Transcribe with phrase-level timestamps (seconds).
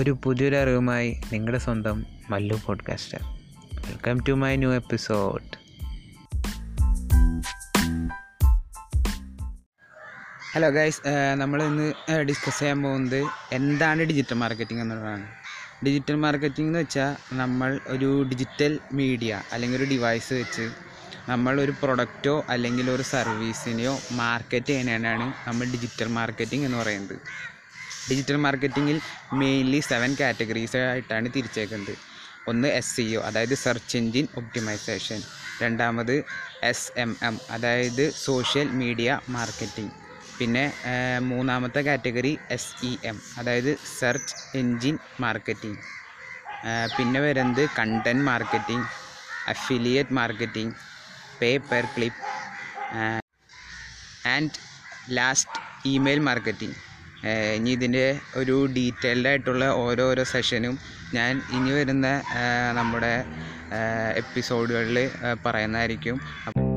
[0.00, 3.18] ഒരു പുതിയൊരു അറിവുമായി നിങ്ങളുടെ സ്വന്തം Mallu podcaster
[3.74, 5.60] welcome to my new episode
[10.52, 11.00] hello guys
[11.34, 15.26] നമ്മൾ ഇന്ന് ഡിസ്കസ് ചെയ്യാൻ പോകുന്നത് എന്താണ് ഡിജിറ്റൽ മാർക്കറ്റിംഗ് എന്നുള്ളതാണ്.
[15.86, 20.70] ഡിജിറ്റൽ മാർക്കറ്റിംഗ് എന്ന് വെച്ചാൽ നമ്മൾ ഒരു ഡിജിറ്റൽ മീഡിയ അല്ലെങ്കിൽ ഒരു ഡിവൈസ് വെച്ച്
[21.28, 27.18] നമ്മൾ ഒരു പ്രൊഡക്റ്റോ അല്ലെങ്കിൽ ഒരു സർവീസിനെയോ മാർക്കറ്റ് ചെയ്യുന്നതിനാണ് നമ്മൾ ഡിജിറ്റൽ മാർക്കറ്റിംഗ് എന്ന് പറയുന്നത്.
[28.10, 28.96] ഡിജിറ്റൽ മാർക്കറ്റിങ്ങിൽ
[29.40, 31.94] മെയിൻലി സെവൻ കാറ്റഗറീസ് ആയിട്ടാണ് തിരിച്ചേക്കുന്നത്.
[32.50, 35.18] ഒന്ന് എസ് സി ഒ അതായത് സെർച്ച് എൻജിൻ ഒപ്റ്റിമൈസേഷൻ
[35.62, 36.14] രണ്ടാമത്
[36.62, 39.94] എസ് എം എം അതായത് സോഷ്യൽ മീഡിയ മാർക്കറ്റിംഗ്
[40.38, 40.64] പിന്നെ
[41.30, 45.80] മൂന്നാമത്തെ കാറ്റഗറി എസ് ഇ എം അതായത് സെർച്ച് എൻജിൻ മാർക്കറ്റിംഗ്
[46.96, 48.88] പിന്നെ വരുന്നത് content marketing
[49.48, 50.74] affiliate marketing
[51.40, 52.22] pay per clip
[54.26, 54.58] and
[55.10, 56.78] last email marketing
[57.56, 58.04] ഇനി ഇതിന്റെ
[58.36, 60.76] ഒരു ഡീറ്റെയിൽഡ് ആയിട്ടുള്ള ഓരോരോ സെഷനും
[61.12, 62.08] ഞാൻ ഇനി വരുന്ന
[62.72, 63.14] നമ്മുടെ
[64.22, 64.98] എപ്പിസോഡുകളിൽ
[65.44, 66.16] പറയുന്നതായിരിക്കും.
[66.46, 66.69] അപ്പം